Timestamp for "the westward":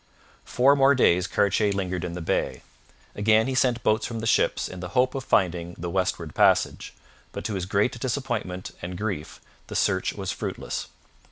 5.77-6.33